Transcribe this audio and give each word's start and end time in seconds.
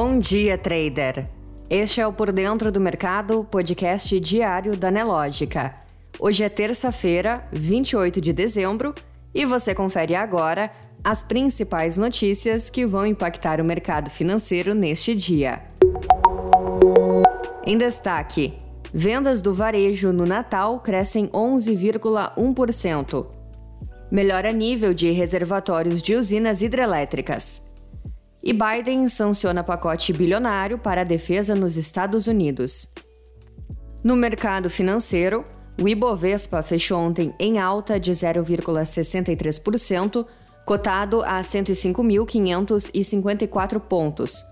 Bom 0.00 0.20
dia, 0.20 0.56
trader. 0.56 1.26
Este 1.68 2.00
é 2.00 2.06
o 2.06 2.12
Por 2.12 2.30
Dentro 2.30 2.70
do 2.70 2.78
Mercado, 2.78 3.44
podcast 3.50 4.20
diário 4.20 4.76
da 4.76 4.92
Nelógica. 4.92 5.74
Hoje 6.20 6.44
é 6.44 6.48
terça-feira, 6.48 7.44
28 7.50 8.20
de 8.20 8.32
dezembro, 8.32 8.94
e 9.34 9.44
você 9.44 9.74
confere 9.74 10.14
agora 10.14 10.70
as 11.02 11.24
principais 11.24 11.98
notícias 11.98 12.70
que 12.70 12.86
vão 12.86 13.04
impactar 13.04 13.60
o 13.60 13.64
mercado 13.64 14.08
financeiro 14.08 14.72
neste 14.72 15.16
dia. 15.16 15.62
Em 17.66 17.76
destaque, 17.76 18.54
vendas 18.94 19.42
do 19.42 19.52
varejo 19.52 20.12
no 20.12 20.24
Natal 20.24 20.78
crescem 20.78 21.26
11,1%. 21.26 23.26
Melhora 24.12 24.52
nível 24.52 24.94
de 24.94 25.10
reservatórios 25.10 26.00
de 26.00 26.14
usinas 26.14 26.62
hidrelétricas. 26.62 27.67
E 28.48 28.52
Biden 28.54 29.06
sanciona 29.08 29.62
pacote 29.62 30.10
bilionário 30.10 30.78
para 30.78 31.02
a 31.02 31.04
defesa 31.04 31.54
nos 31.54 31.76
Estados 31.76 32.26
Unidos. 32.26 32.88
No 34.02 34.16
mercado 34.16 34.70
financeiro, 34.70 35.44
o 35.78 35.86
Ibovespa 35.86 36.62
fechou 36.62 36.98
ontem 36.98 37.34
em 37.38 37.58
alta 37.58 38.00
de 38.00 38.10
0,63%, 38.10 40.24
cotado 40.64 41.22
a 41.24 41.42
105.554 41.42 43.80
pontos. 43.80 44.42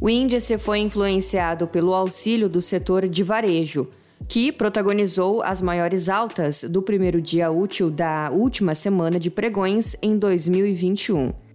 O 0.00 0.10
índice 0.10 0.58
foi 0.58 0.80
influenciado 0.80 1.68
pelo 1.68 1.94
auxílio 1.94 2.48
do 2.48 2.60
setor 2.60 3.06
de 3.06 3.22
varejo, 3.22 3.88
que 4.26 4.50
protagonizou 4.50 5.40
as 5.40 5.62
maiores 5.62 6.08
altas 6.08 6.64
do 6.64 6.82
primeiro 6.82 7.22
dia 7.22 7.48
útil 7.48 7.92
da 7.92 8.28
última 8.32 8.74
semana 8.74 9.20
de 9.20 9.30
pregões 9.30 9.96
em 10.02 10.18
2021. 10.18 11.45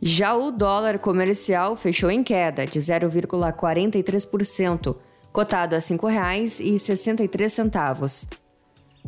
Já 0.00 0.34
o 0.36 0.50
dólar 0.50 0.98
comercial 0.98 1.76
fechou 1.76 2.10
em 2.10 2.22
queda 2.22 2.66
de 2.66 2.78
0,43%, 2.78 4.94
cotado 5.32 5.74
a 5.74 5.78
R$ 5.78 5.84
5,63. 5.84 8.28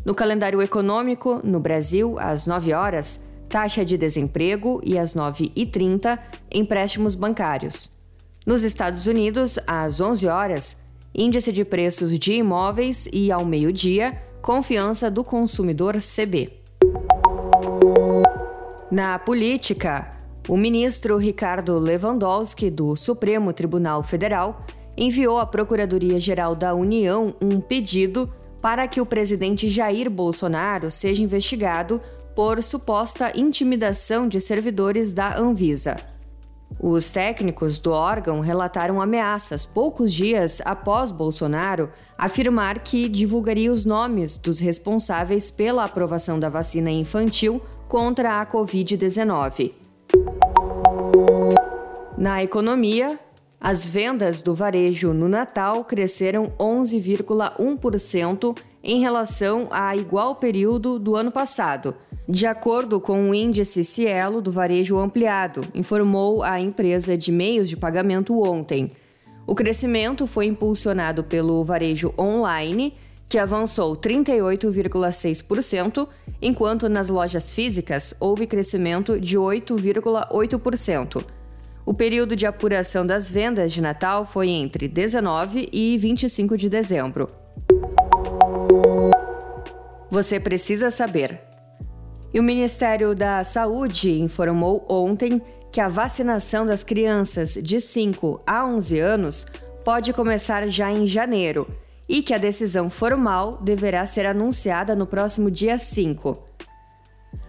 No 0.05 0.14
calendário 0.14 0.62
econômico, 0.62 1.41
no 1.45 1.61
Brasil, 1.61 2.19
às 2.19 2.47
9 2.47 2.72
horas, 2.72 3.28
taxa 3.48 3.84
de 3.84 3.98
desemprego 3.98 4.80
e 4.84 4.98
às 4.98 5.14
9h30, 5.14 6.19
empréstimos 6.50 7.14
bancários. 7.14 7.97
Nos 8.47 8.62
Estados 8.62 9.06
Unidos, 9.06 9.58
às 9.67 10.00
11 10.00 10.27
horas, 10.27 10.89
índice 11.14 11.52
de 11.52 11.64
preços 11.64 12.19
de 12.19 12.33
imóveis 12.33 13.06
e 13.12 13.30
ao 13.30 13.45
meio-dia, 13.45 14.23
confiança 14.41 15.11
do 15.11 15.23
consumidor 15.23 15.97
CB. 15.97 16.50
Na 18.91 19.19
política, 19.19 20.17
o 20.49 20.57
ministro 20.57 21.19
Ricardo 21.19 21.79
Lewandowski, 21.79 22.71
do 22.71 22.97
Supremo 22.97 23.53
Tribunal 23.53 24.03
Federal, 24.03 24.65
enviou 24.97 25.39
à 25.39 25.45
Procuradoria-Geral 25.45 26.57
da 26.57 26.75
União 26.75 27.35
um 27.41 27.61
pedido 27.61 28.33
para 28.61 28.89
que 28.89 29.01
o 29.01 29.07
presidente 29.07 29.69
Jair 29.69 30.11
Bolsonaro 30.11 30.91
seja 30.91 31.23
investigado 31.23 32.01
por 32.35 32.63
suposta 32.63 33.31
intimidação 33.39 34.27
de 34.27 34.41
servidores 34.41 35.13
da 35.13 35.39
Anvisa. 35.39 35.99
Os 36.81 37.13
técnicos 37.13 37.79
do 37.79 37.91
órgão 37.91 38.41
relataram 38.41 39.03
ameaças 39.03 39.67
poucos 39.67 40.13
dias 40.13 40.63
após 40.65 41.13
Bolsonaro 41.13 41.91
afirmar 42.17 42.79
que 42.79 43.09
divulgaria 43.09 43.71
os 43.71 43.85
nomes 43.85 44.37
dos 44.37 44.61
responsáveis 44.61 45.51
pela 45.51 45.85
aprovação 45.85 46.39
da 46.41 46.49
vacina 46.49 46.91
infantil 46.91 47.61
contra 47.87 48.41
a 48.41 48.47
Covid-19. 48.47 49.88
Na 52.17 52.42
economia, 52.42 53.19
as 53.61 53.87
vendas 53.87 54.42
do 54.42 54.55
varejo 54.55 55.13
no 55.13 55.29
Natal 55.29 55.85
cresceram 55.85 56.52
11,1% 56.58 58.57
em 58.83 59.01
relação 59.01 59.69
a 59.70 59.96
igual 59.96 60.36
período 60.36 60.98
do 60.98 61.17
ano 61.17 61.30
passado, 61.33 61.95
de 62.29 62.46
acordo 62.46 63.01
com 63.01 63.30
o 63.30 63.35
índice 63.35 63.83
Cielo 63.83 64.41
do 64.41 64.52
varejo 64.52 64.98
ampliado, 64.98 65.63
informou 65.74 66.42
a 66.42 66.61
empresa 66.61 67.17
de 67.17 67.33
meios 67.33 67.69
de 67.69 67.77
pagamento 67.77 68.40
ontem. 68.42 68.90
O 69.46 69.55
crescimento 69.55 70.27
foi 70.27 70.46
impulsionado 70.46 71.25
pelo 71.25 71.64
varejo 71.64 72.13
online, 72.19 72.95
que 73.28 73.39
avançou 73.39 73.96
38,6%, 73.96 76.08
enquanto 76.40 76.89
nas 76.89 77.11
lojas 77.11 77.52
físicas 77.52 78.14
houve 78.18 78.46
crescimento 78.46 79.20
de 79.20 79.36
8,8%. 79.36 81.22
O 81.84 81.92
período 81.92 82.34
de 82.34 82.46
apuração 82.46 83.06
das 83.06 83.30
vendas 83.30 83.70
de 83.72 83.83
Natal 83.83 84.24
foi 84.24 84.48
entre 84.48 84.89
19 84.89 85.68
e 85.72 85.98
25 85.98 86.56
de 86.56 86.68
dezembro. 86.68 87.28
Você 90.10 90.39
precisa 90.40 90.90
saber. 90.90 91.40
E 92.33 92.40
o 92.40 92.42
Ministério 92.42 93.14
da 93.14 93.45
Saúde 93.45 94.18
informou 94.20 94.84
ontem 94.89 95.42
que 95.72 95.80
a 95.80 95.89
vacinação 95.89 96.66
das 96.66 96.84
crianças 96.84 97.55
de 97.55 97.80
5 97.80 98.42
a 98.46 98.66
11 98.66 99.00
anos 99.00 99.46
pode 99.84 100.12
começar 100.12 100.68
já 100.68 100.92
em 100.92 101.06
janeiro 101.06 101.66
e 102.08 102.23
que 102.23 102.33
a 102.33 102.39
decisão 102.39 102.89
formal 102.89 103.58
deverá 103.63 104.07
ser 104.07 104.27
anunciada 104.27 104.96
no 104.96 105.07
próximo 105.07 105.51
dia 105.51 105.79
5. 105.79 106.42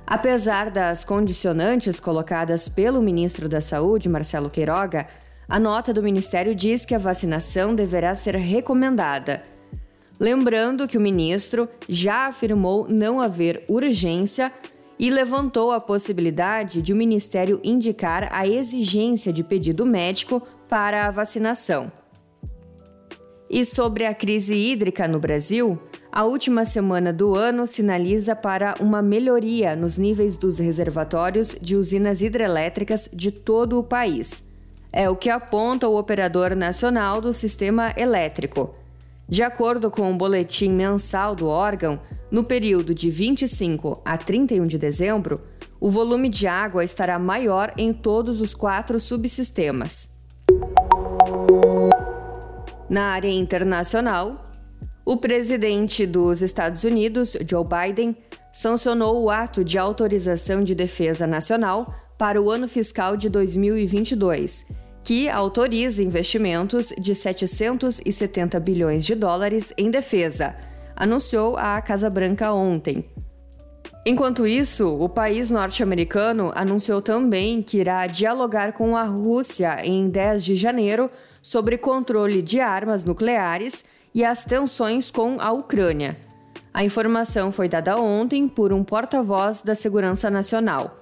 Apesar 0.06 0.70
das 0.72 1.03
condicionantes 1.03 2.00
colocadas 2.00 2.68
pelo 2.68 3.02
ministro 3.02 3.47
da 3.47 3.62
Saúde, 3.62 4.09
Marcelo 4.09 4.50
Queiroga, 4.50 5.08
a 5.47 5.59
nota 5.59 5.94
do 5.94 6.03
ministério 6.03 6.53
diz 6.53 6.84
que 6.84 6.96
a 6.96 7.00
vacinação 7.00 7.74
deverá 7.74 8.14
ser 8.16 8.36
recomendada. 8.36 9.44
Lembrando 10.20 10.88
que 10.88 10.97
o 10.97 11.02
ministro 11.02 11.70
já 11.88 12.28
afirmou 12.28 12.88
não 12.90 13.22
haver 13.22 13.64
urgência 13.70 14.52
e 15.00 15.09
levantou 15.09 15.72
a 15.72 15.80
possibilidade 15.80 16.81
de 16.81 16.91
o 16.91 16.96
ministério 16.96 17.62
indicar 17.64 18.28
a 18.34 18.46
exigência 18.46 19.31
de 19.31 19.44
pedido 19.44 19.86
médico 19.86 20.46
para 20.68 21.08
a 21.08 21.12
vacinação. 21.12 21.90
E 23.50 23.66
sobre 23.66 24.06
a 24.06 24.14
crise 24.14 24.54
hídrica 24.54 25.08
no 25.08 25.20
Brasil, 25.20 25.80
a 26.12 26.24
última 26.24 26.64
semana 26.64 27.12
do 27.12 27.36
ano 27.36 27.66
sinaliza 27.66 28.36
para 28.36 28.76
uma 28.80 29.02
melhoria 29.02 29.76
nos 29.76 29.98
níveis 29.98 30.38
dos 30.38 30.60
reservatórios 30.60 31.56
de 31.59 31.76
usinas 31.76 32.22
hidrelétricas 32.22 33.09
de 33.12 33.32
todo 33.32 33.80
o 33.80 33.84
país. 33.84 34.54
É 34.94 35.09
o 35.09 35.16
que 35.16 35.32
aponta 35.32 35.88
o 35.88 35.98
Operador 35.98 36.56
Nacional 36.56 37.22
do 37.22 37.34
Sistema 37.34 37.92
Elétrico. 37.98 38.76
De 39.28 39.42
acordo 39.42 39.90
com 39.90 40.12
o 40.12 40.18
boletim 40.18 40.72
mensal 40.72 41.34
do 41.34 41.48
órgão, 41.48 42.00
no 42.30 42.44
período 42.44 42.94
de 42.94 43.09
25 43.09 44.00
a 44.06 44.16
31 44.16 44.68
de 44.68 44.78
dezembro, 44.78 45.42
o 45.80 45.90
volume 45.90 46.30
de 46.30 46.46
água 46.46 46.84
estará 46.84 47.18
maior 47.18 47.74
em 47.78 47.94
todos 47.94 48.42
os 48.42 48.54
quatro 48.54 49.00
subsistemas. 49.00 50.20
Na 52.90 53.12
área 53.12 53.30
internacional, 53.30 54.50
o 55.06 55.16
presidente 55.16 56.08
dos 56.08 56.42
Estados 56.42 56.84
Unidos, 56.84 57.38
Joe 57.48 57.64
Biden, 57.64 58.18
sancionou 58.52 59.24
o 59.24 59.30
ato 59.30 59.64
de 59.64 59.78
autorização 59.78 60.64
de 60.64 60.74
defesa 60.74 61.28
nacional 61.28 61.94
para 62.18 62.42
o 62.42 62.50
ano 62.50 62.68
fiscal 62.68 63.16
de 63.16 63.30
2022, 63.30 64.74
que 65.04 65.30
autoriza 65.30 66.04
investimentos 66.04 66.90
de 66.98 67.14
770 67.14 68.60
bilhões 68.60 69.06
de 69.06 69.14
dólares 69.14 69.72
em 69.78 69.92
defesa, 69.92 70.56
anunciou 70.96 71.58
a 71.58 71.80
Casa 71.82 72.10
Branca 72.10 72.52
ontem. 72.52 73.06
Enquanto 74.06 74.48
isso, 74.48 74.88
o 74.88 75.08
país 75.08 75.52
norte-americano 75.52 76.52
anunciou 76.56 77.02
também 77.02 77.62
que 77.62 77.78
irá 77.78 78.08
dialogar 78.08 78.74
com 78.74 78.97
a 78.97 79.03
Rússia 79.03 79.85
em 79.85 80.09
10 80.09 80.44
de 80.44 80.56
janeiro 80.56 81.09
sobre 81.49 81.79
controle 81.79 82.43
de 82.43 82.59
armas 82.59 83.03
nucleares 83.03 83.85
e 84.13 84.23
as 84.23 84.46
tensões 84.46 85.09
com 85.09 85.41
a 85.41 85.51
Ucrânia. 85.51 86.16
A 86.72 86.84
informação 86.84 87.51
foi 87.51 87.67
dada 87.67 87.99
ontem 87.99 88.47
por 88.47 88.72
um 88.72 88.84
porta-voz 88.84 89.63
da 89.63 89.73
Segurança 89.73 90.29
Nacional. 90.29 90.96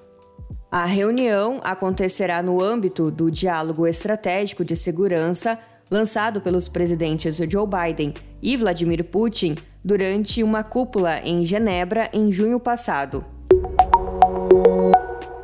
A 0.72 0.86
reunião 0.86 1.60
acontecerá 1.66 2.42
no 2.42 2.64
âmbito 2.64 3.12
do 3.12 3.30
Diálogo 3.30 3.86
Estratégico 3.86 4.64
de 4.64 4.74
Segurança 4.74 5.60
lançado 5.92 6.40
pelos 6.40 6.70
presidentes 6.70 7.36
Joe 7.36 7.68
Biden 7.68 8.14
e 8.42 8.56
Vladimir 8.56 9.04
Putin 9.04 9.56
durante 9.84 10.42
uma 10.44 10.64
cúpula 10.64 11.20
em 11.26 11.44
Genebra 11.44 12.10
em 12.14 12.32
junho 12.32 12.58
passado. 12.58 13.37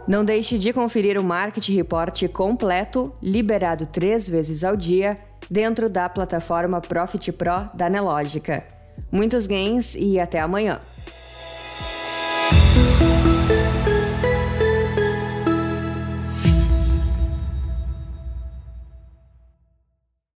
Não 0.05 0.25
deixe 0.25 0.57
de 0.57 0.73
conferir 0.73 1.17
o 1.17 1.23
Market 1.23 1.69
Report 1.69 2.27
completo, 2.29 3.13
liberado 3.21 3.85
três 3.85 4.27
vezes 4.27 4.63
ao 4.63 4.75
dia 4.75 5.17
dentro 5.49 5.89
da 5.89 6.09
plataforma 6.09 6.81
Profit 6.81 7.31
Pro 7.31 7.69
da 7.73 7.89
Nelogica. 7.89 8.65
Muitos 9.09 9.47
gains 9.47 9.95
e 9.95 10.19
até 10.19 10.41
amanhã! 10.41 10.79